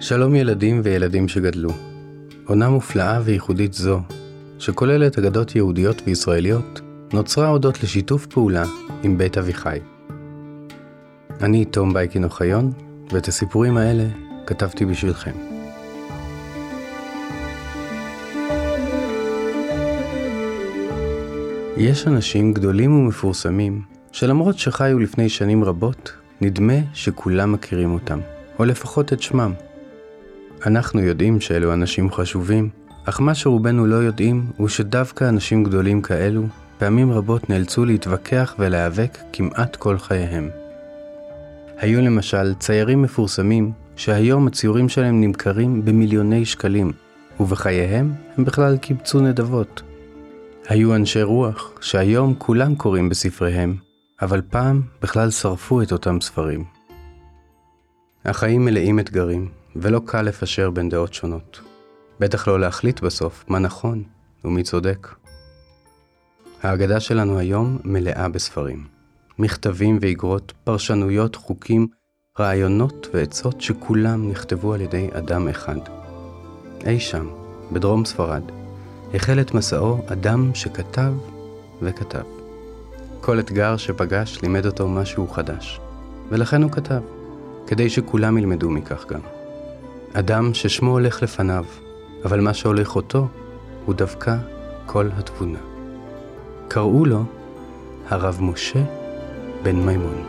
[0.00, 1.70] שלום ילדים וילדים שגדלו.
[2.44, 4.00] עונה מופלאה וייחודית זו,
[4.58, 6.80] שכוללת אגדות יהודיות וישראליות,
[7.12, 8.64] נוצרה הודות לשיתוף פעולה
[9.02, 9.78] עם בית אביחי.
[11.40, 12.72] אני תום בייקין אוחיון,
[13.12, 14.04] ואת הסיפורים האלה
[14.46, 15.32] כתבתי בשבילכם.
[21.76, 28.20] יש אנשים גדולים ומפורסמים, שלמרות שחיו לפני שנים רבות, נדמה שכולם מכירים אותם,
[28.58, 29.52] או לפחות את שמם.
[30.66, 32.68] אנחנו יודעים שאלו אנשים חשובים,
[33.04, 36.42] אך מה שרובנו לא יודעים הוא שדווקא אנשים גדולים כאלו
[36.78, 40.50] פעמים רבות נאלצו להתווכח ולהיאבק כמעט כל חייהם.
[41.78, 46.92] היו למשל ציירים מפורסמים שהיום הציורים שלהם נמכרים במיליוני שקלים,
[47.40, 49.82] ובחייהם הם בכלל קיבצו נדבות.
[50.68, 53.76] היו אנשי רוח שהיום כולם קוראים בספריהם,
[54.22, 56.64] אבל פעם בכלל שרפו את אותם ספרים.
[58.24, 61.60] החיים מלאים אתגרים, ולא קל לפשר בין דעות שונות.
[62.20, 64.02] בטח לא להחליט בסוף מה נכון
[64.44, 65.08] ומי צודק.
[66.62, 68.86] ההגדה שלנו היום מלאה בספרים.
[69.38, 71.86] מכתבים ואיגרות, פרשנויות, חוקים,
[72.40, 75.78] רעיונות ועצות שכולם נכתבו על ידי אדם אחד.
[76.86, 77.28] אי שם,
[77.72, 78.42] בדרום ספרד,
[79.14, 81.12] החל את מסעו אדם שכתב
[81.82, 82.24] וכתב.
[83.20, 85.80] כל אתגר שפגש לימד אותו משהו חדש,
[86.28, 87.00] ולכן הוא כתב,
[87.66, 89.37] כדי שכולם ילמדו מכך גם.
[90.12, 91.64] אדם ששמו הולך לפניו,
[92.24, 93.28] אבל מה שהולך אותו
[93.84, 94.36] הוא דווקא
[94.86, 95.58] כל התבונה.
[96.68, 97.24] קראו לו
[98.08, 98.84] הרב משה
[99.62, 100.24] בן מימון.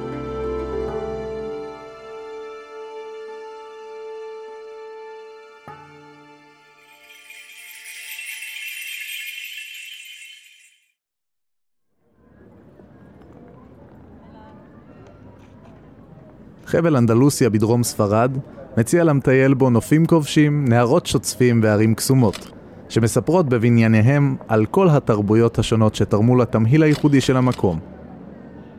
[16.66, 18.38] חבל אנדלוסיה בדרום ספרד
[18.78, 22.52] מציע למטייל בו נופים כובשים, נהרות שוצפים וערים קסומות,
[22.90, 27.80] שמספרות בבנייניהם על כל התרבויות השונות שתרמו לתמהיל הייחודי של המקום.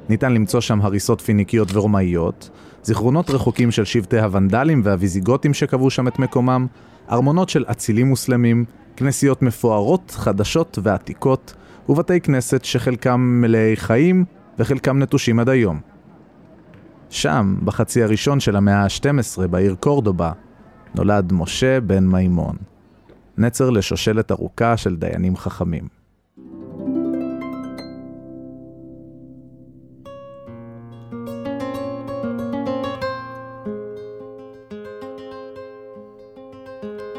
[0.09, 2.51] ניתן למצוא שם הריסות פיניקיות ורומאיות,
[2.83, 6.67] זיכרונות רחוקים של שבטי הוונדלים והוויזיגותים שקבעו שם את מקומם,
[7.11, 8.65] ארמונות של אצילים מוסלמים,
[8.97, 11.55] כנסיות מפוארות, חדשות ועתיקות,
[11.89, 14.25] ובתי כנסת שחלקם מלאי חיים
[14.59, 15.81] וחלקם נטושים עד היום.
[17.11, 20.33] שם, בחצי הראשון של המאה ה-12, בעיר קורדובה,
[20.95, 22.57] נולד משה בן מימון.
[23.39, 26.01] נצר לשושלת ארוכה של דיינים חכמים.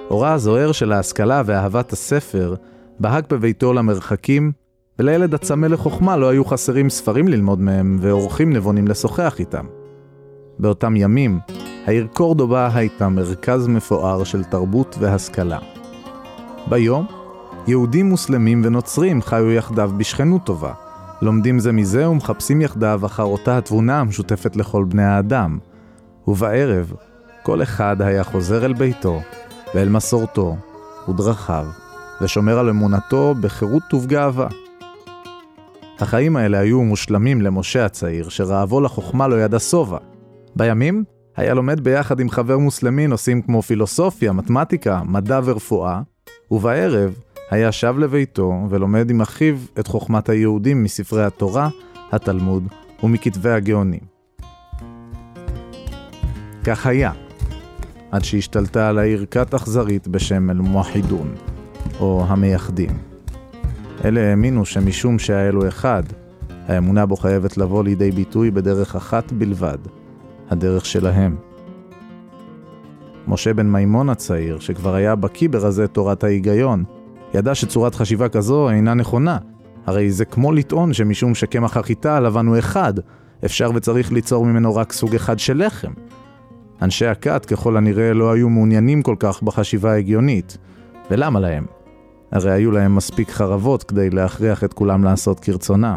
[0.10, 2.56] אורה הזוהר של ההשכלה ואהבת הספר
[3.00, 4.52] בהג בביתו למרחקים,
[5.00, 9.66] ולילד הצמא לחוכמה לא היו חסרים ספרים ללמוד מהם ואורחים נבונים לשוחח איתם.
[10.62, 11.40] באותם ימים,
[11.86, 15.60] העיר קורדובה הייתה מרכז מפואר של תרבות והשכלה.
[16.70, 17.06] ביום,
[17.68, 20.74] יהודים מוסלמים ונוצרים חיו יחדיו בשכנות טובה,
[21.22, 25.60] לומדים זה מזה ומחפשים יחדיו אחר אותה התבונה המשותפת לכל בני האדם.
[26.28, 26.94] ובערב,
[27.44, 29.22] כל אחד היה חוזר אל ביתו
[29.76, 30.56] ואל מסורתו
[31.10, 31.66] ודרכיו,
[32.22, 34.48] ושומר על אמונתו בחירות ובגאווה.
[36.00, 39.98] החיים האלה היו מושלמים למשה הצעיר, שרעבו לחוכמה לא ידע שובע,
[40.56, 41.04] בימים
[41.38, 46.02] היה לומד ביחד עם חבר מוסלמי נושאים כמו פילוסופיה, מתמטיקה, מדע ורפואה,
[46.52, 47.14] ובערב
[47.52, 51.70] היה שב לביתו ולומד עם אחיו את חוכמת היהודים מספרי התורה,
[52.12, 52.68] התלמוד
[53.04, 54.00] ומכתבי הגאונים.
[56.64, 57.12] כך היה,
[58.12, 61.36] עד שהשתלטה על העיר כת אכזרית בשם אל-מוחידון,
[62.00, 62.98] או המייחדים.
[64.06, 66.04] אלה האמינו שמשום שהאלו אחד,
[66.68, 69.78] האמונה בו חייבת לבוא לידי ביטוי בדרך אחת בלבד,
[70.52, 71.36] הדרך שלהם.
[73.28, 76.84] משה בן מימון הצעיר, שכבר היה בקיא ברזי תורת ההיגיון,
[77.34, 79.38] ידע שצורת חשיבה כזו אינה נכונה,
[79.86, 82.94] הרי זה כמו לטעון שמשום שקמח החיטה הלבן הוא אחד,
[83.46, 85.92] אפשר וצריך ליצור ממנו רק סוג אחד של לחם.
[86.82, 90.58] אנשי הכת ככל הנראה לא היו מעוניינים כל כך בחשיבה ההגיונית.
[91.12, 91.66] ולמה להם?
[92.32, 95.96] הרי היו להם מספיק חרבות כדי להכריח את כולם לעשות כרצונם.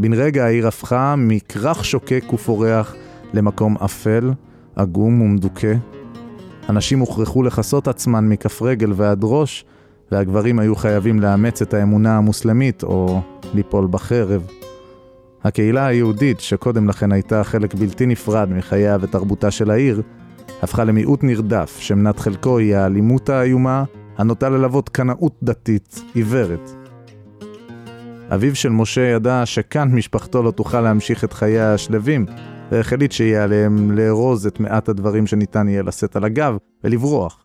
[0.00, 2.94] בן רגע העיר הפכה מכרך שוקק ופורח
[3.34, 4.30] למקום אפל,
[4.76, 5.74] עגום ומדוכא.
[6.68, 9.64] הנשים הוכרחו לכסות עצמן מכף רגל ועד ראש,
[10.12, 13.20] והגברים היו חייבים לאמץ את האמונה המוסלמית או
[13.54, 14.46] ליפול בחרב.
[15.44, 20.02] הקהילה היהודית, שקודם לכן הייתה חלק בלתי נפרד מחייה ותרבותה של העיר,
[20.62, 23.84] הפכה למיעוט נרדף, שמנת חלקו היא האלימות האיומה,
[24.18, 26.79] הנוטה ללוות קנאות דתית עיוורת.
[28.34, 32.26] אביו של משה ידע שכאן משפחתו לא תוכל להמשיך את חייה השלווים,
[32.70, 37.44] והחליט שיהיה עליהם לארוז את מעט הדברים שניתן יהיה לשאת על הגב ולברוח.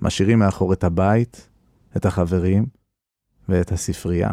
[0.00, 1.48] משאירים מאחור את הבית,
[1.96, 2.66] את החברים
[3.48, 4.30] ואת הספרייה.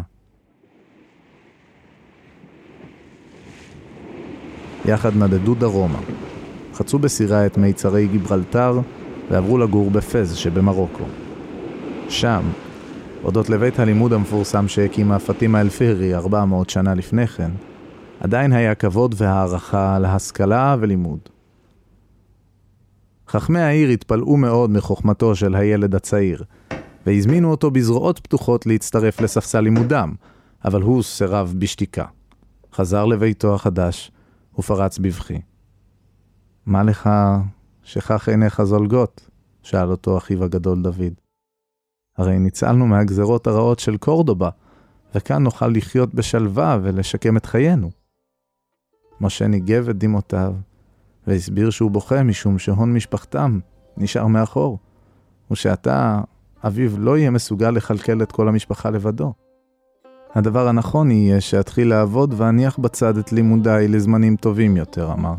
[4.85, 5.99] יחד נדדו דרומה.
[6.73, 8.79] חצו בסירה את מיצרי גיברלטר
[9.31, 11.05] ועברו לגור בפז שבמרוקו.
[12.09, 12.41] שם,
[13.21, 17.51] הודות לבית הלימוד המפורסם שהקימה פטימה אל-פירי 400 שנה לפני כן,
[18.19, 21.19] עדיין היה כבוד והערכה להשכלה ולימוד.
[23.27, 26.43] חכמי העיר התפלאו מאוד מחוכמתו של הילד הצעיר,
[27.05, 30.13] והזמינו אותו בזרועות פתוחות להצטרף לספסל לימודם,
[30.65, 32.05] אבל הוא סירב בשתיקה.
[32.73, 34.11] חזר לביתו החדש
[34.59, 35.41] ופרץ בבכי.
[36.65, 37.09] מה לך
[37.83, 39.29] שכך עיניך זולגות?
[39.63, 41.20] שאל אותו אחיו הגדול דוד.
[42.17, 44.49] הרי ניצלנו מהגזרות הרעות של קורדובה,
[45.15, 47.91] וכאן נוכל לחיות בשלווה ולשקם את חיינו.
[49.21, 50.53] משה ניגב את דמעותיו,
[51.27, 53.59] והסביר שהוא בוכה משום שהון משפחתם
[53.97, 54.79] נשאר מאחור,
[55.51, 56.21] ושעתה
[56.67, 59.33] אביו לא יהיה מסוגל לכלכל את כל המשפחה לבדו.
[60.35, 65.33] הדבר הנכון יהיה שאתחיל לעבוד ואניח בצד את לימודיי לזמנים טובים יותר, אמר.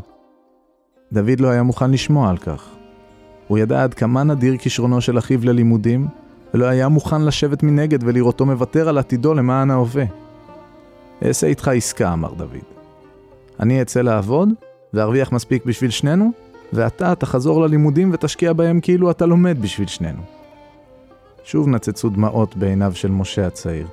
[1.13, 2.69] דוד לא היה מוכן לשמוע על כך.
[3.49, 6.09] הוא ידע עד כמה נדיר כישרונו של אחיו ללימודים,
[6.55, 10.05] ולא היה מוכן לשבת מנגד ולראותו מוותר על עתידו למען ההווה.
[11.25, 12.63] אעשה איתך עסקה, אמר דוד.
[13.61, 14.49] אני אצא לעבוד,
[14.95, 16.31] וארוויח מספיק בשביל שנינו,
[16.73, 20.23] ואתה תחזור ללימודים ותשקיע בהם כאילו אתה לומד בשביל שנינו.
[21.45, 23.87] שוב נצצו דמעות בעיניו של משה הצעיר.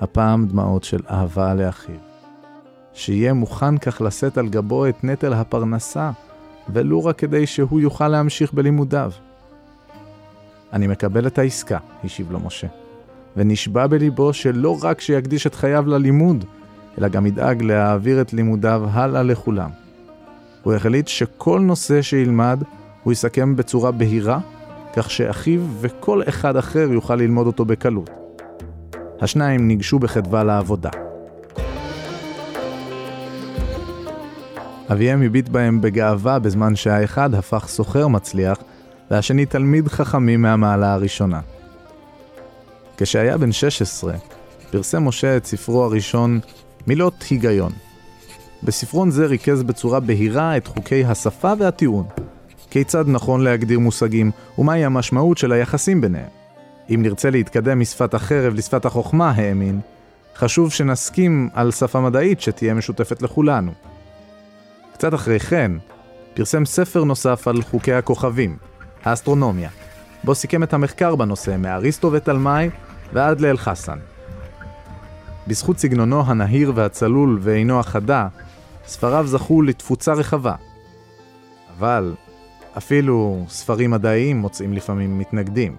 [0.00, 1.94] הפעם דמעות של אהבה לאחיו.
[2.94, 6.10] שיהיה מוכן כך לשאת על גבו את נטל הפרנסה,
[6.68, 9.10] ולו רק כדי שהוא יוכל להמשיך בלימודיו.
[10.72, 12.66] אני מקבל את העסקה, השיב לו משה,
[13.36, 16.44] ונשבע בליבו שלא רק שיקדיש את חייו ללימוד,
[16.98, 19.70] אלא גם ידאג להעביר את לימודיו הלאה לכולם.
[20.62, 22.62] הוא החליט שכל נושא שילמד
[23.02, 24.38] הוא יסכם בצורה בהירה,
[24.96, 28.10] כך שאחיו וכל אחד אחר יוכל ללמוד אותו בקלות.
[29.20, 30.90] השניים ניגשו בחדווה לעבודה.
[34.92, 38.58] אביהם הביט בהם בגאווה בזמן שהאחד הפך סוחר מצליח,
[39.10, 41.40] והשני תלמיד חכמים מהמעלה הראשונה.
[42.96, 44.14] כשהיה בן 16,
[44.70, 46.40] פרסם משה את ספרו הראשון,
[46.86, 47.72] מילות היגיון.
[48.62, 52.06] בספרון זה ריכז בצורה בהירה את חוקי השפה והטיעון.
[52.70, 56.28] כיצד נכון להגדיר מושגים, ומהי המשמעות של היחסים ביניהם.
[56.94, 59.80] אם נרצה להתקדם משפת החרב לשפת החוכמה, האמין,
[60.36, 63.72] חשוב שנסכים על שפה מדעית שתהיה משותפת לכולנו.
[64.92, 65.72] קצת אחרי כן,
[66.34, 68.56] פרסם ספר נוסף על חוקי הכוכבים,
[69.06, 69.70] האסטרונומיה,
[70.24, 72.70] בו סיכם את המחקר בנושא מאריסטו ותלמי
[73.12, 73.98] ועד לאל חסן.
[75.46, 78.28] בזכות סגנונו הנהיר והצלול ועינו החדה,
[78.86, 80.54] ספריו זכו לתפוצה רחבה.
[81.78, 82.14] אבל
[82.78, 85.76] אפילו ספרים מדעיים מוצאים לפעמים מתנגדים.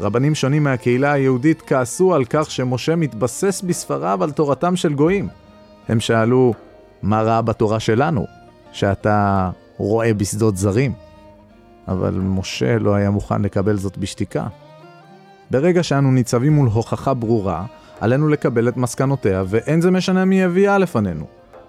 [0.00, 5.28] רבנים שונים מהקהילה היהודית כעסו על כך שמשה מתבסס בספריו על תורתם של גויים.
[5.88, 6.54] הם שאלו,
[7.02, 8.26] מה רע בתורה שלנו,
[8.72, 11.03] שאתה רואה בשדות זרים?
[11.88, 14.46] אבל משה לא היה מוכן לקבל זאת בשתיקה.
[15.50, 17.66] ברגע שאנו ניצבים מול הוכחה ברורה,
[18.00, 21.26] עלינו לקבל את מסקנותיה, ואין זה משנה מי הביאה לפנינו.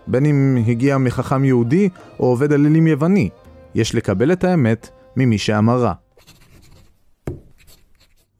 [0.08, 3.30] בין אם הגיע מחכם יהודי או עובד אלילים יווני,
[3.76, 5.94] יש לקבל את האמת ממי שאמרה.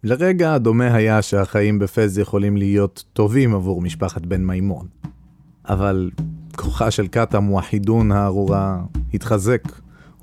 [0.04, 4.88] לרגע דומה היה שהחיים בפז יכולים להיות טובים עבור משפחת בן מימון.
[5.70, 6.10] אבל
[6.56, 8.82] כוחה של קאטה מואחידון הארורה
[9.14, 9.62] התחזק,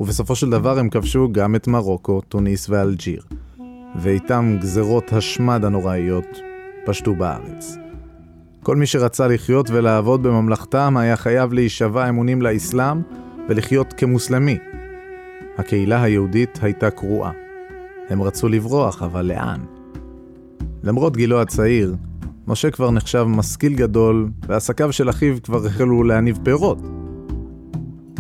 [0.02, 3.22] ובסופו של דבר הם כבשו גם את מרוקו, טוניס ואלג'יר,
[3.96, 6.40] ואיתם גזרות השמד הנוראיות
[6.84, 7.76] פשטו בארץ.
[8.62, 13.02] כל מי שרצה לחיות ולעבוד בממלכתם היה חייב להישבע אמונים לאסלאם
[13.48, 14.58] ולחיות כמוסלמי.
[15.58, 17.32] הקהילה היהודית הייתה קרועה.
[18.08, 19.60] הם רצו לברוח, אבל לאן?
[20.82, 21.94] למרות גילו הצעיר,
[22.46, 27.01] משה כבר נחשב משכיל גדול, ועסקיו של אחיו כבר החלו להניב פירות.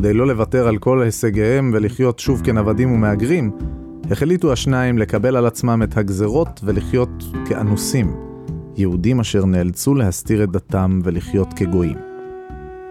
[0.02, 3.50] כדי לא לוותר על כל הישגיהם ולחיות שוב כנוודים ומהגרים,
[4.10, 8.16] החליטו השניים לקבל על עצמם את הגזרות ולחיות כאנוסים,
[8.76, 11.96] יהודים אשר נאלצו להסתיר את דתם ולחיות כגויים.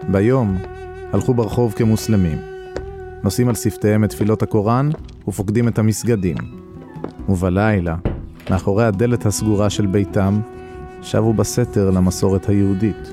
[0.08, 0.56] ביום
[1.12, 2.38] הלכו ברחוב כמוסלמים,
[3.24, 4.90] נושאים על שפתיהם את תפילות הקוראן
[5.28, 6.36] ופוקדים את המסגדים.
[7.28, 7.96] ובלילה,
[8.50, 10.40] מאחורי הדלת הסגורה של ביתם,
[11.02, 13.12] שבו בסתר למסורת היהודית.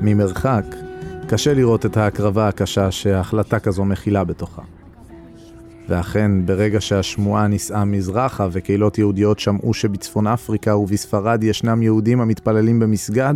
[0.00, 0.64] ממרחק,
[1.32, 4.62] קשה לראות את ההקרבה הקשה שהחלטה כזו מכילה בתוכה.
[5.88, 13.34] ואכן, ברגע שהשמועה נישאה מזרחה וקהילות יהודיות שמעו שבצפון אפריקה ובספרד ישנם יהודים המתפללים במסגד,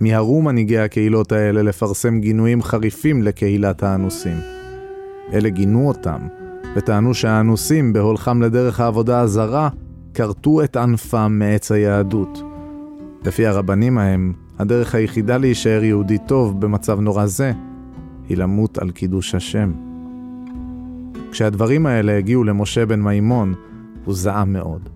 [0.00, 4.36] מיהרו מנהיגי הקהילות האלה לפרסם גינויים חריפים לקהילת האנוסים.
[5.32, 6.20] אלה גינו אותם,
[6.76, 9.68] וטענו שהאנוסים, בהולכם לדרך העבודה הזרה,
[10.14, 12.42] כרתו את ענפם מעץ היהדות.
[13.24, 17.52] לפי הרבנים ההם, הדרך היחידה להישאר יהודי טוב במצב נורא זה,
[18.28, 19.72] היא למות על קידוש השם.
[21.30, 23.54] כשהדברים האלה הגיעו למשה בן מימון,
[24.04, 24.88] הוא זעם מאוד.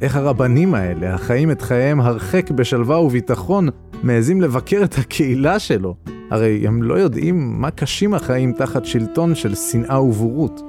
[0.00, 3.68] איך הרבנים האלה, החיים את חייהם הרחק בשלווה וביטחון,
[4.02, 5.94] מעזים לבקר את הקהילה שלו?
[6.30, 10.62] הרי הם לא יודעים מה קשים החיים תחת שלטון של שנאה ובורות.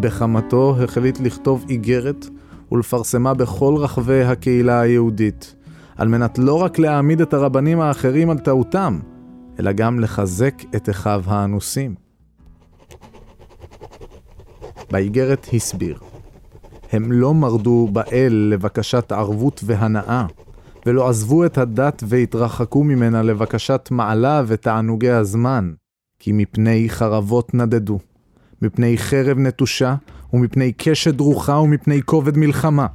[0.00, 2.26] בחמתו החליט לכתוב איגרת
[2.72, 5.54] ולפרסמה בכל רחבי הקהילה היהודית,
[5.98, 8.98] על מנת לא רק להעמיד את הרבנים האחרים על טעותם,
[9.58, 11.94] אלא גם לחזק את אחיו האנוסים.
[14.90, 15.98] באיגרת הסביר,
[16.92, 20.26] הם לא מרדו באל לבקשת ערבות והנאה,
[20.86, 25.72] ולא עזבו את הדת והתרחקו ממנה לבקשת מעלה ותענוגי הזמן,
[26.18, 27.98] כי מפני חרבות נדדו,
[28.62, 29.94] מפני חרב נטושה,
[30.32, 32.86] ומפני קשת דרוכה ומפני כובד מלחמה.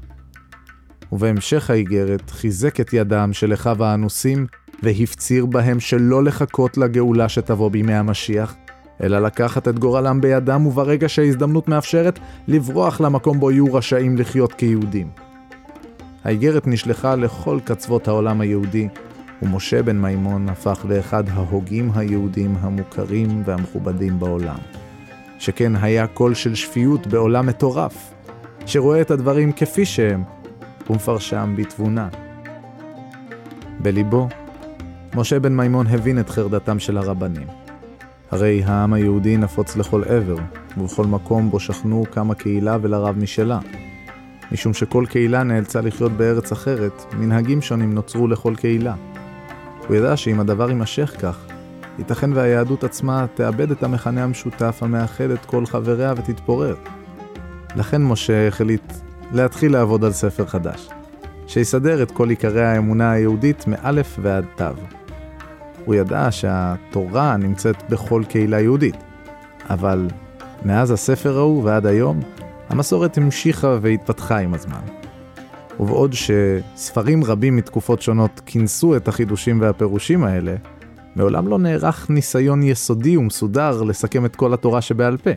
[1.13, 4.45] ובהמשך האיגרת חיזק את ידם של אחיו האנוסים,
[4.83, 8.55] והפציר בהם שלא לחכות לגאולה שתבוא בימי המשיח,
[9.03, 15.07] אלא לקחת את גורלם בידם וברגע שההזדמנות מאפשרת, לברוח למקום בו יהיו רשאים לחיות כיהודים.
[16.23, 18.87] האיגרת נשלחה לכל קצוות העולם היהודי,
[19.41, 24.57] ומשה בן מימון הפך לאחד ההוגים היהודים המוכרים והמכובדים בעולם.
[25.39, 28.13] שכן היה קול של שפיות בעולם מטורף,
[28.65, 30.23] שרואה את הדברים כפי שהם,
[30.89, 32.07] ומפרשם בתבונה.
[33.79, 34.27] בליבו,
[35.15, 37.47] משה בן מימון הבין את חרדתם של הרבנים.
[38.31, 40.35] הרי העם היהודי נפוץ לכל עבר,
[40.77, 43.59] ובכל מקום בו שכנו קמה קהילה ולרב משלה.
[44.51, 48.95] משום שכל קהילה נאלצה לחיות בארץ אחרת, מנהגים שונים נוצרו לכל קהילה.
[49.87, 51.45] הוא ידע שאם הדבר יימשך כך,
[51.99, 56.75] ייתכן והיהדות עצמה תאבד את המכנה המשותף המאחד את כל חבריה ותתפורר.
[57.75, 58.93] לכן משה החליט
[59.33, 60.89] להתחיל לעבוד על ספר חדש,
[61.47, 64.65] שיסדר את כל עיקרי האמונה היהודית מאלף ועד תו.
[65.85, 68.95] הוא ידע שהתורה נמצאת בכל קהילה יהודית,
[69.69, 70.07] אבל
[70.65, 72.19] מאז הספר ההוא ועד היום,
[72.69, 74.81] המסורת המשיכה והתפתחה עם הזמן.
[75.79, 80.55] ובעוד שספרים רבים מתקופות שונות כינסו את החידושים והפירושים האלה,
[81.15, 85.31] מעולם לא נערך ניסיון יסודי ומסודר לסכם את כל התורה שבעל פה.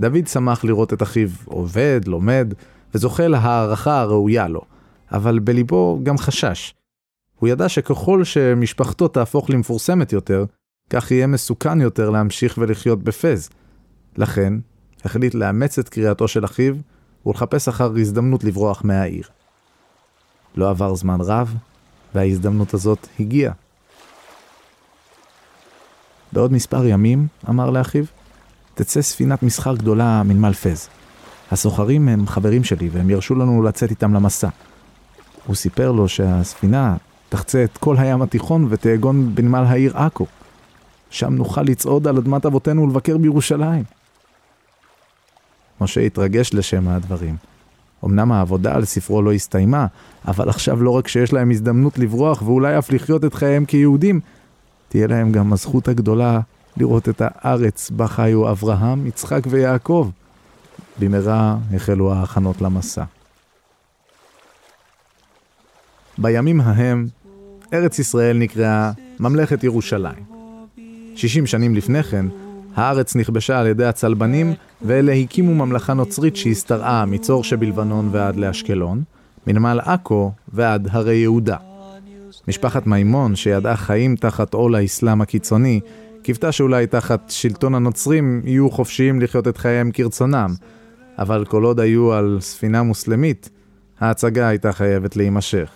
[0.00, 2.54] דוד שמח לראות את אחיו עובד, לומד,
[2.94, 4.60] וזוכה להערכה הראויה לו,
[5.12, 6.74] אבל בליבו גם חשש.
[7.38, 10.44] הוא ידע שככל שמשפחתו תהפוך למפורסמת יותר,
[10.90, 13.50] כך יהיה מסוכן יותר להמשיך ולחיות בפז.
[14.16, 14.52] לכן,
[15.04, 16.74] החליט לאמץ את קריאתו של אחיו
[17.26, 19.28] ולחפש אחר הזדמנות לברוח מהעיר.
[20.56, 21.54] לא עבר זמן רב,
[22.14, 23.52] וההזדמנות הזאת הגיעה.
[26.32, 28.04] בעוד מספר ימים, אמר לאחיו,
[28.74, 30.88] תצא ספינת מסחר גדולה מנמל פז.
[31.52, 34.48] הסוחרים הם חברים שלי והם ירשו לנו לצאת איתם למסע.
[35.46, 36.96] הוא סיפר לו שהספינה
[37.28, 40.26] תחצה את כל הים התיכון ותאגון בנמל העיר עכו.
[41.10, 43.84] שם נוכל לצעוד על אדמת אבותינו ולבקר בירושלים.
[45.80, 47.36] משה התרגש לשם הדברים.
[48.04, 49.86] אמנם העבודה על ספרו לא הסתיימה,
[50.28, 54.20] אבל עכשיו לא רק שיש להם הזדמנות לברוח ואולי אף לחיות את חייהם כיהודים,
[54.88, 56.40] תהיה להם גם הזכות הגדולה
[56.76, 60.10] לראות את הארץ בה חיו אברהם, יצחק ויעקב.
[60.98, 63.04] במהרה החלו ההכנות למסע.
[66.18, 67.06] בימים ההם,
[67.72, 68.90] ארץ ישראל נקראה
[69.20, 70.24] ממלכת ירושלים.
[71.16, 72.26] 60 שנים לפני כן,
[72.76, 79.02] הארץ נכבשה על ידי הצלבנים, ואלה הקימו ממלכה נוצרית שהשתרעה מצור שבלבנון ועד לאשקלון,
[79.46, 81.56] מנמל עכו ועד הרי יהודה.
[82.48, 85.80] משפחת מימון, שידעה חיים תחת עול האסלאם הקיצוני,
[86.24, 90.54] קיוותה שאולי תחת שלטון הנוצרים יהיו חופשיים לחיות את חייהם כרצונם,
[91.18, 93.50] אבל כל עוד היו על ספינה מוסלמית,
[94.00, 95.70] ההצגה הייתה חייבת להימשך.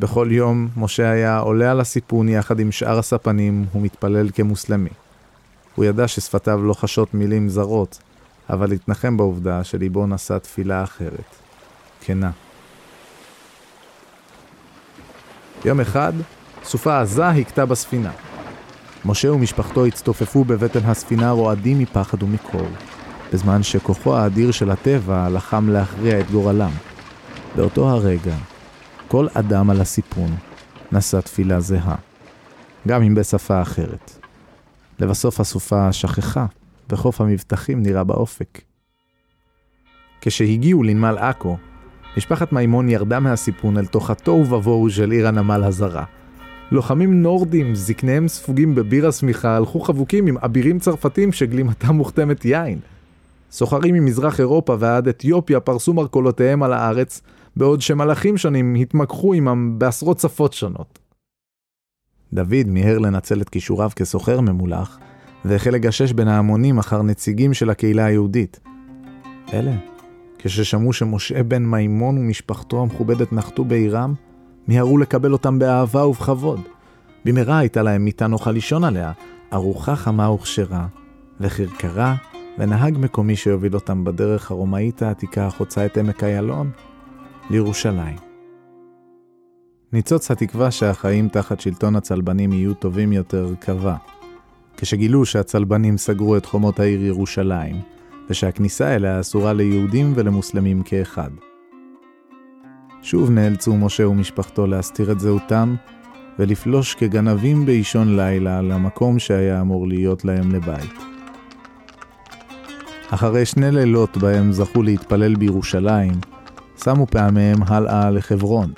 [0.00, 4.90] בכל יום משה היה עולה על הסיפון יחד עם שאר הספנים ומתפלל כמוסלמי.
[5.74, 7.98] הוא ידע ששפתיו לא חשות מילים זרות,
[8.50, 11.36] אבל התנחם בעובדה שליבו נשא תפילה אחרת,
[12.00, 12.30] כנה.
[15.64, 16.12] יום אחד,
[16.64, 18.31] סופה עזה הכתה בספינה.
[19.04, 22.68] משה ומשפחתו הצטופפו בבטן הספינה רועדים מפחד ומקור,
[23.32, 26.70] בזמן שכוחו האדיר של הטבע לחם להכריע את גורלם.
[27.56, 28.36] באותו הרגע,
[29.08, 30.30] כל אדם על הסיפון
[30.92, 31.96] נשא תפילה זהה,
[32.88, 34.18] גם אם בשפה אחרת.
[34.98, 36.46] לבסוף הסופה שכחה,
[36.90, 38.62] וחוף המבטחים נראה באופק.
[40.20, 41.56] כשהגיעו לנמל עכו,
[42.16, 46.04] משפחת מימון ירדה מהסיפון אל תוך התוהו ובוהו של עיר הנמל הזרה.
[46.72, 52.78] לוחמים נורדים, זקניהם ספוגים בבירה סמיכה, הלכו חבוקים עם אבירים צרפתים שגלימתם מוכתמת יין.
[53.50, 57.20] סוחרים ממזרח אירופה ועד אתיופיה פרסו מרכולותיהם על הארץ,
[57.56, 60.98] בעוד שמלאכים שונים התמקחו עמם בעשרות שפות שונות.
[62.32, 64.98] דוד מיהר לנצל את כישוריו כסוחר ממולח,
[65.44, 68.60] והחל לגשש בין ההמונים אחר נציגים של הקהילה היהודית.
[69.52, 69.72] אלה,
[70.38, 74.14] כששמעו שמשה בן מימון ומשפחתו המכובדת נחתו בעירם,
[74.68, 76.60] מיהרו לקבל אותם באהבה ובכבוד.
[77.24, 79.12] במהרה הייתה להם מיטה נוחה לישון עליה,
[79.52, 80.86] ארוחה חמה וכשרה,
[81.40, 82.14] וכרכרה,
[82.58, 86.70] ונהג מקומי שיוביל אותם בדרך הרומאית העתיקה החוצה את עמק איילון,
[87.50, 88.16] לירושלים.
[89.92, 93.96] ניצוץ התקווה שהחיים תחת שלטון הצלבנים יהיו טובים יותר קבע,
[94.76, 97.76] כשגילו שהצלבנים סגרו את חומות העיר ירושלים,
[98.30, 101.30] ושהכניסה אליה אסורה ליהודים ולמוסלמים כאחד.
[103.02, 105.74] שוב נאלצו משה ומשפחתו להסתיר את זהותם,
[106.38, 110.92] ולפלוש כגנבים באישון לילה למקום שהיה אמור להיות להם לבית.
[113.10, 116.12] אחרי שני לילות בהם זכו להתפלל בירושלים,
[116.84, 118.72] שמו פעמיהם הלאה לחברון.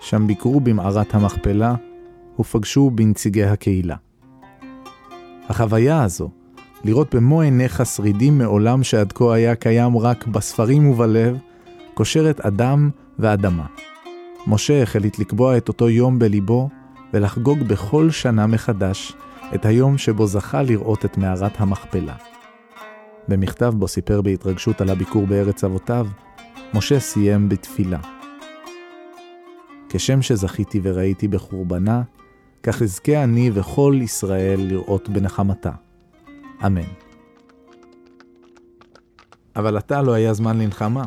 [0.00, 1.74] שם ביקרו במערת המכפלה
[2.38, 3.96] ופגשו בנציגי הקהילה.
[5.48, 6.30] החוויה הזו,
[6.84, 11.36] לראות במו עיניך שרידים מעולם שעד כה היה קיים רק בספרים ובלב,
[12.00, 13.66] קושרת אדם ואדמה.
[14.46, 16.68] משה החליט לקבוע את אותו יום בליבו
[17.12, 19.12] ולחגוג בכל שנה מחדש
[19.54, 22.14] את היום שבו זכה לראות את מערת המכפלה.
[23.28, 26.06] במכתב בו סיפר בהתרגשות על הביקור בארץ אבותיו,
[26.74, 27.98] משה סיים בתפילה.
[29.88, 32.02] כשם שזכיתי וראיתי בחורבנה,
[32.62, 35.72] כך אזכה אני וכל ישראל לראות בנחמתה.
[36.66, 36.88] אמן.
[39.56, 41.04] אבל עתה לא היה זמן לנחמה.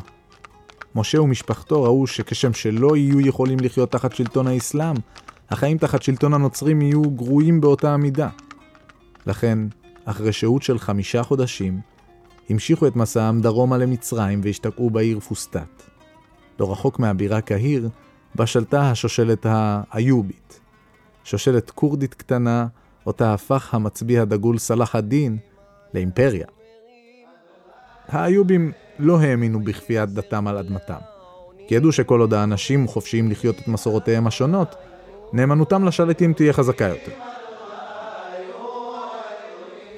[0.95, 4.95] משה ומשפחתו ראו שכשם שלא יהיו יכולים לחיות תחת שלטון האסלאם,
[5.49, 8.29] החיים תחת שלטון הנוצרים יהיו גרועים באותה המידה.
[9.27, 9.59] לכן,
[10.05, 11.79] אחרי שהות של חמישה חודשים,
[12.49, 15.83] המשיכו את מסעם דרומה למצרים והשתקעו בעיר פוסטת.
[16.59, 17.89] לא רחוק מהבירה קהיר,
[18.35, 20.59] בה שלטה השושלת האיובית.
[21.23, 22.67] שושלת כורדית קטנה,
[23.05, 25.37] אותה הפך המצביא הדגול סלאח א-דין
[25.93, 26.47] לאימפריה.
[28.07, 28.71] האיובים
[29.03, 30.99] לא האמינו בכפיית דתם על אדמתם,
[31.67, 34.75] כי ידעו שכל עוד האנשים חופשיים לחיות את מסורותיהם השונות,
[35.33, 37.11] נאמנותם לשליטים תהיה חזקה יותר.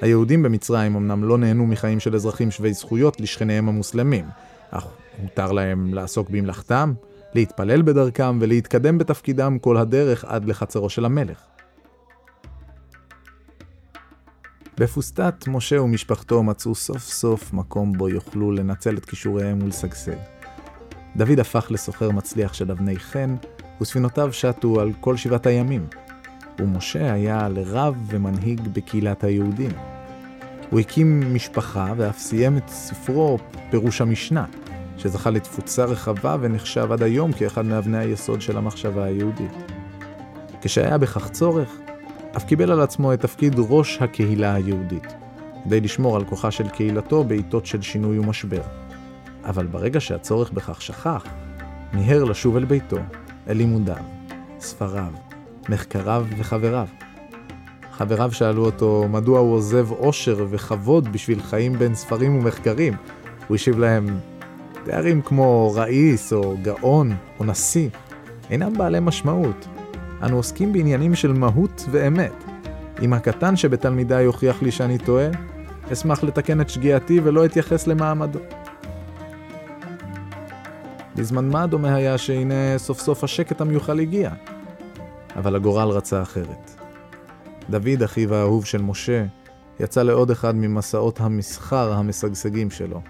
[0.00, 4.24] היהודים במצרים אמנם לא נהנו מחיים של אזרחים שווי זכויות לשכניהם המוסלמים,
[4.70, 4.86] אך
[5.22, 6.92] הותר להם לעסוק במלאכתם,
[7.34, 11.55] להתפלל בדרכם ולהתקדם בתפקידם כל הדרך עד לחצרו של המלך.
[14.78, 20.16] בפוסטת משה ומשפחתו מצאו סוף סוף מקום בו יוכלו לנצל את כישוריהם ולשגשג.
[21.16, 23.36] דוד הפך לסוחר מצליח של אבני חן,
[23.80, 25.86] וספינותיו שטו על כל שבעת הימים,
[26.58, 29.70] ומשה היה לרב ומנהיג בקהילת היהודים.
[30.70, 33.38] הוא הקים משפחה ואף סיים את ספרו
[33.70, 34.44] פירוש המשנה,
[34.98, 39.52] שזכה לתפוצה רחבה ונחשב עד היום כאחד מאבני היסוד של המחשבה היהודית.
[40.60, 41.68] כשהיה בכך צורך,
[42.36, 45.14] אף קיבל על עצמו את תפקיד ראש הקהילה היהודית,
[45.64, 48.60] כדי לשמור על כוחה של קהילתו בעיתות של שינוי ומשבר.
[49.44, 51.24] אבל ברגע שהצורך בכך שכח,
[51.92, 52.96] מיהר לשוב אל ביתו,
[53.48, 53.96] אל לימודיו,
[54.60, 55.12] ספריו,
[55.68, 56.86] מחקריו וחבריו.
[57.92, 62.92] חבריו שאלו אותו מדוע הוא עוזב עושר וכבוד בשביל חיים בין ספרים ומחקרים.
[63.48, 64.06] הוא השיב להם,
[64.84, 67.88] תארים כמו ראיס או גאון או נשיא
[68.50, 69.66] אינם בעלי משמעות.
[70.22, 72.44] אנו עוסקים בעניינים של מהות ואמת.
[73.02, 75.28] אם הקטן שבתלמידיי יוכיח לי שאני טועה,
[75.92, 78.38] אשמח לתקן את שגיאתי ולא אתייחס למעמדו.
[81.16, 84.30] בזמן מה דומה היה שהנה סוף סוף השקט המיוחל הגיע,
[85.36, 86.80] אבל הגורל רצה אחרת.
[87.70, 89.24] דוד, אחיו האהוב של משה,
[89.80, 93.00] יצא לעוד אחד ממסעות המסחר המשגשגים שלו,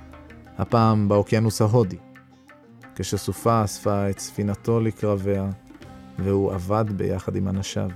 [0.58, 1.96] הפעם באוקיינוס ההודי.
[2.94, 5.50] כשסופה אספה את ספינתו לקרביה,
[6.18, 7.90] והוא עבד ביחד עם אנשיו.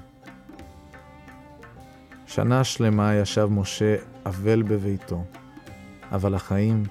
[2.26, 5.24] שנה שלמה ישב משה אבל בביתו,
[6.12, 6.82] אבל החיים,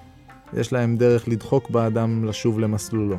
[0.53, 3.17] יש להם דרך לדחוק באדם לשוב למסלולו.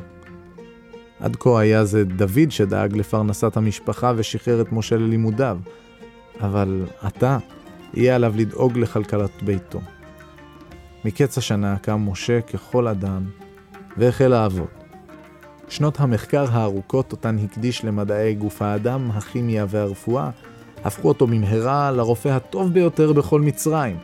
[1.19, 5.59] עד כה היה זה דוד שדאג לפרנסת המשפחה ושחרר את משה ללימודיו,
[6.41, 7.37] אבל עתה
[7.93, 9.81] יהיה עליו לדאוג לכלכלת ביתו.
[11.05, 13.25] מקץ השנה קם משה ככל אדם
[13.97, 14.80] והחל לעבוד.
[15.71, 20.29] שנות המחקר הארוכות אותן הקדיש למדעי גוף האדם, הכימיה והרפואה,
[20.83, 23.97] הפכו אותו במהרה לרופא הטוב ביותר בכל מצרים.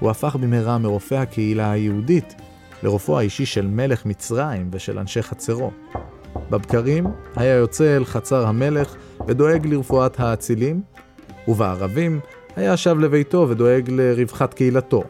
[0.00, 2.34] הוא הפך במהרה מרופא הקהילה היהודית
[2.82, 5.70] לרופאו האישי של מלך מצרים ושל אנשי חצרו.
[6.50, 8.94] בבקרים היה יוצא אל חצר המלך
[9.26, 10.80] ודואג לרפואת האצילים,
[11.48, 12.20] ובערבים
[12.56, 15.04] היה שב לביתו ודואג לרווחת קהילתו.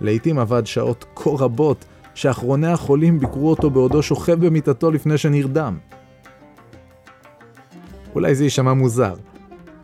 [0.00, 5.78] לעתים עבד שעות כה רבות שאחרוני החולים ביקרו אותו בעודו שוכב במיטתו לפני שנרדם.
[8.14, 9.14] אולי זה יישמע מוזר,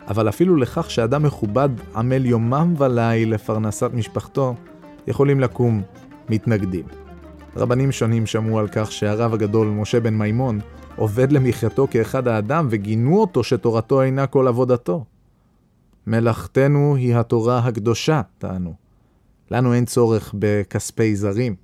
[0.07, 4.55] אבל אפילו לכך שאדם מכובד עמל יומם וליל לפרנסת משפחתו,
[5.07, 5.81] יכולים לקום
[6.29, 6.85] מתנגדים.
[7.55, 10.59] רבנים שונים שמעו על כך שהרב הגדול משה בן מימון
[10.95, 15.05] עובד למחייתו כאחד האדם וגינו אותו שתורתו אינה כל עבודתו.
[16.07, 18.73] מלאכתנו היא התורה הקדושה, טענו.
[19.51, 21.55] לנו אין צורך בכספי זרים.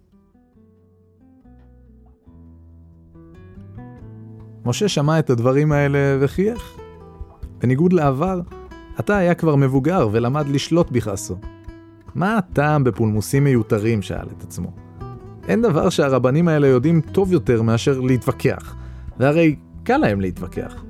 [4.68, 6.78] משה שמע את הדברים האלה וחייך.
[7.62, 8.42] בניגוד לעבר,
[9.00, 11.38] אתה היה כבר מבוגר ולמד לשלוט בכעסו.
[12.16, 14.02] מה הטעם בפולמוסים מיותרים?
[14.02, 14.72] שאל את עצמו.
[15.48, 18.76] אין דבר שהרבנים האלה יודעים טוב יותר מאשר להתווכח,
[19.20, 20.84] והרי קל להם להתווכח.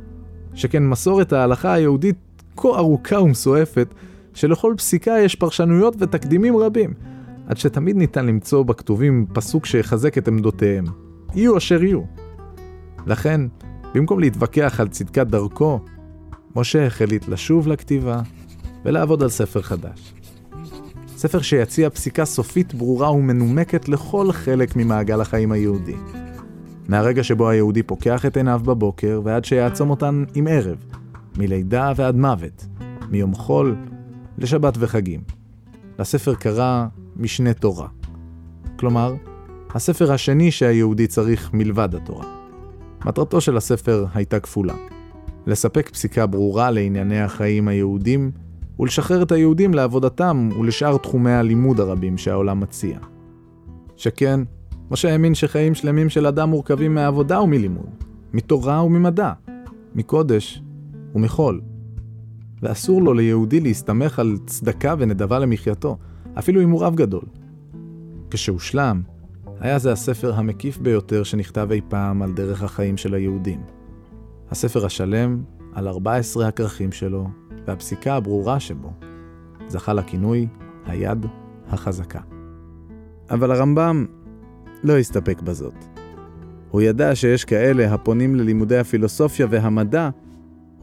[0.54, 2.16] שכן מסורת ההלכה היהודית
[2.58, 3.94] כה ארוכה ומסועפת,
[4.34, 6.94] שלכל פסיקה יש פרשנויות ותקדימים רבים,
[7.48, 10.86] עד שתמיד ניתן למצוא בכתובים פסוק שיחזק את עמדותיהם.
[11.36, 12.02] יהיו אשר יהיו.
[13.08, 13.42] לכן,
[13.98, 15.80] במקום להתווכח על צדקת דרכו,
[16.56, 18.22] משה החליט לשוב לכתיבה
[18.86, 20.14] ולעבוד על ספר חדש.
[21.08, 25.96] ספר שיציע פסיקה סופית ברורה ומנומקת לכל חלק ממעגל החיים היהודי.
[26.88, 30.78] מהרגע שבו היהודי פוקח את עיניו בבוקר ועד שיעצום אותן עם ערב,
[31.38, 32.66] מלידה ועד מוות,
[33.10, 33.76] מיום חול
[34.38, 35.22] לשבת וחגים.
[36.00, 37.88] לספר קרא משנה תורה.
[38.80, 39.16] כלומר,
[39.76, 42.37] הספר השני שהיהודי צריך מלבד התורה.
[43.06, 44.76] מטרתו של הספר הייתה כפולה.
[45.48, 48.32] לספק פסיקה ברורה לענייני החיים היהודים
[48.80, 52.98] ולשחרר את היהודים לעבודתם ולשאר תחומי הלימוד הרבים שהעולם מציע.
[53.96, 54.40] שכן,
[54.92, 57.90] משה האמין שחיים שלמים של אדם מורכבים מעבודה ומלימוד,
[58.34, 59.34] מתורה וממדע,
[59.96, 60.62] מקודש
[61.16, 61.62] ומחול.
[62.62, 65.98] ואסור לו ליהודי להסתמך על צדקה ונדבה למחייתו,
[66.40, 67.24] אפילו אם הוא רב גדול.
[68.30, 69.02] כשהושלם,
[69.60, 73.62] היה זה הספר המקיף ביותר שנכתב אי פעם על דרך החיים של היהודים.
[74.52, 75.42] הספר השלם,
[75.74, 77.28] על 14 הכרכים שלו,
[77.68, 78.92] והפסיקה הברורה שבו,
[79.68, 80.48] זכה לכינוי
[80.86, 81.26] היד
[81.70, 82.20] החזקה.
[83.30, 84.06] אבל הרמב"ם
[84.84, 85.86] לא הסתפק בזאת.
[86.70, 90.10] הוא ידע שיש כאלה הפונים ללימודי הפילוסופיה והמדע,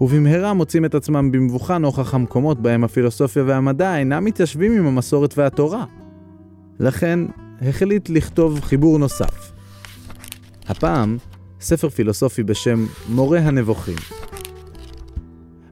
[0.01, 5.85] ובמהרה מוצאים את עצמם במבוכה נוכח המקומות בהם הפילוסופיה והמדע אינם מתיישבים עם המסורת והתורה.
[6.81, 7.21] לכן
[7.63, 9.53] החליט לכתוב חיבור נוסף.
[10.67, 11.17] הפעם,
[11.61, 13.97] ספר פילוסופי בשם מורה הנבוכים.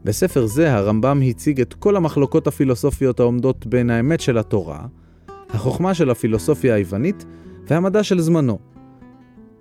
[0.05, 4.81] בספר זה הרמב"ם הציג את כל המחלוקות הפילוסופיות העומדות בין האמת של התורה,
[5.51, 7.25] החוכמה של הפילוסופיה היוונית
[7.67, 8.59] והמדע של זמנו.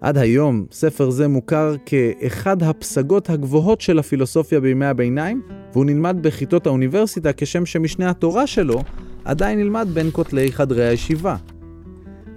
[0.02, 5.42] עד היום ספר זה מוכר כאחד הפסגות הגבוהות של הפילוסופיה בימי הביניים,
[5.74, 8.84] והוא נלמד בכיתות האוניברסיטה כשם שמשנה התורה שלו
[9.26, 11.36] עדיין נלמד בין כותלי חדרי הישיבה.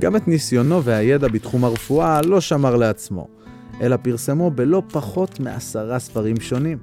[0.00, 3.28] גם את ניסיונו והידע בתחום הרפואה לא שמר לעצמו,
[3.80, 6.78] אלא פרסמו בלא פחות מעשרה ספרים שונים.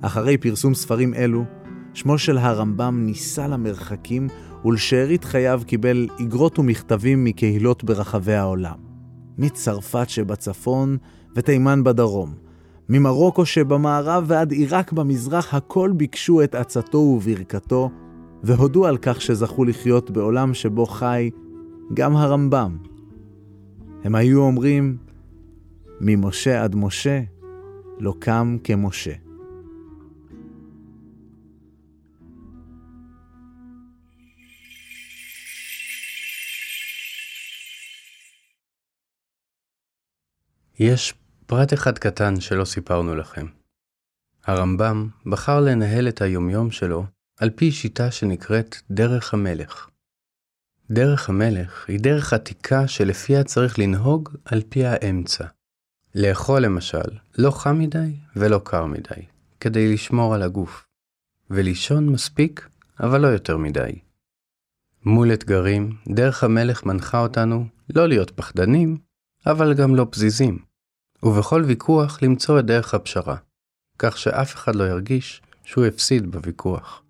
[0.00, 1.44] אחרי פרסום ספרים אלו,
[1.94, 4.28] שמו של הרמב"ם נישא למרחקים
[4.64, 8.76] ולשארית חייו קיבל איגרות ומכתבים מקהילות ברחבי העולם.
[9.38, 10.96] מצרפת שבצפון
[11.36, 12.34] ותימן בדרום,
[12.88, 17.90] ממרוקו שבמערב ועד עיראק במזרח, הכל ביקשו את עצתו וברכתו,
[18.46, 21.30] והודו על כך שזכו לחיות בעולם שבו חי
[21.94, 22.78] גם הרמב"ם.
[24.04, 24.96] הם היו אומרים,
[26.00, 27.20] ממשה עד משה
[27.98, 29.12] לא קם כמשה.
[40.78, 41.14] יש
[41.46, 43.46] פרט אחד קטן שלא סיפרנו לכם.
[44.44, 49.88] הרמב"ם בחר לנהל את היומיום שלו על פי שיטה שנקראת דרך המלך.
[50.90, 55.44] דרך המלך היא דרך עתיקה שלפיה צריך לנהוג על פי האמצע.
[56.14, 59.26] לאכול למשל, לא חם מדי ולא קר מדי,
[59.60, 60.86] כדי לשמור על הגוף.
[61.50, 62.68] ולישון מספיק,
[63.00, 63.98] אבל לא יותר מדי.
[65.04, 68.98] מול אתגרים, דרך המלך מנחה אותנו לא להיות פחדנים,
[69.46, 70.58] אבל גם לא פזיזים.
[71.22, 73.36] ובכל ויכוח למצוא את דרך הפשרה,
[73.98, 77.03] כך שאף אחד לא ירגיש שהוא הפסיד בוויכוח.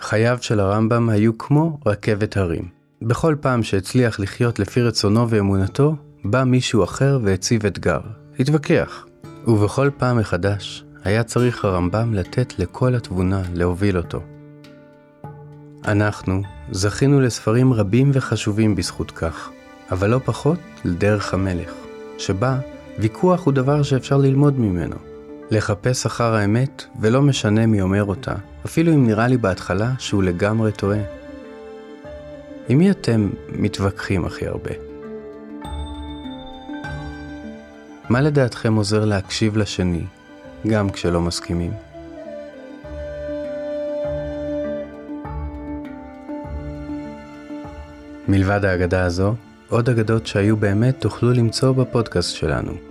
[0.00, 2.68] חייו של הרמב"ם היו כמו רכבת הרים.
[3.02, 8.00] בכל פעם שהצליח לחיות לפי רצונו ואמונתו, בא מישהו אחר והציב אתגר,
[8.40, 9.06] התווכח.
[9.46, 14.20] ובכל פעם מחדש היה צריך הרמב"ם לתת לכל התבונה להוביל אותו.
[15.84, 19.50] אנחנו זכינו לספרים רבים וחשובים בזכות כך,
[19.90, 21.72] אבל לא פחות לדרך המלך,
[22.18, 22.58] שבה
[22.98, 25.15] ויכוח הוא דבר שאפשר ללמוד ממנו.
[25.50, 28.34] לחפש אחר האמת, ולא משנה מי אומר אותה,
[28.66, 30.98] אפילו אם נראה לי בהתחלה שהוא לגמרי טועה.
[32.68, 34.70] עם מי אתם מתווכחים הכי הרבה?
[38.10, 40.04] מה לדעתכם עוזר להקשיב לשני,
[40.66, 41.72] גם כשלא מסכימים?
[48.28, 49.34] מלבד האגדה הזו,
[49.68, 52.85] עוד אגדות שהיו באמת תוכלו למצוא בפודקאסט שלנו.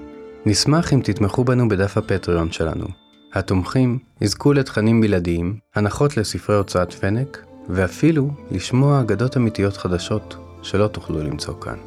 [0.47, 2.86] נשמח אם תתמכו בנו בדף הפטריון שלנו.
[3.34, 11.23] התומכים יזכו לתכנים בלעדיים, הנחות לספרי הוצאת פנק, ואפילו לשמוע אגדות אמיתיות חדשות שלא תוכלו
[11.23, 11.77] למצוא כאן.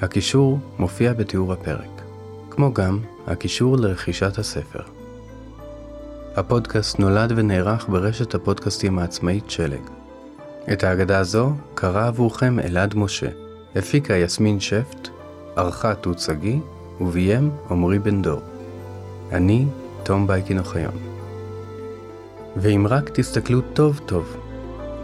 [0.00, 2.02] הקישור מופיע בתיאור הפרק,
[2.50, 4.82] כמו גם הקישור לרכישת הספר.
[6.36, 9.82] הפודקאסט נולד ונערך ברשת הפודקאסטים העצמאית שלג.
[10.72, 13.28] את ההגדה הזו קרא עבורכם אלעד משה,
[13.76, 15.08] הפיקה יסמין שפט,
[15.56, 16.58] ערכה תות שגיא
[17.00, 18.40] וביים עמרי בן דור.
[19.32, 19.66] אני
[20.02, 20.94] תום בייקין אוחיון.
[22.56, 24.36] ואם רק תסתכלו טוב טוב,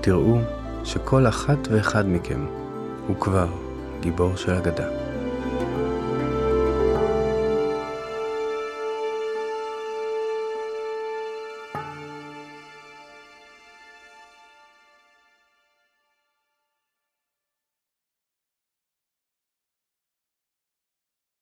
[0.00, 0.38] תראו
[0.84, 2.46] שכל אחת ואחד מכם
[3.06, 3.46] הוא כבר
[4.00, 5.11] גיבור של אגדה.